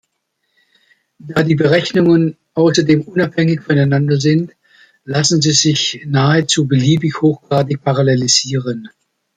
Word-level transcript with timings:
Da 1.19 1.43
die 1.43 1.53
Berechnungen 1.53 2.35
außerdem 2.55 3.03
unabhängig 3.03 3.61
voneinander 3.61 4.19
sind, 4.19 4.51
lassen 5.05 5.43
sie 5.43 5.51
sich 5.51 6.01
nahezu 6.07 6.65
beliebig 6.67 7.21
hochgradig 7.21 7.83
parallelisieren. 7.83 8.89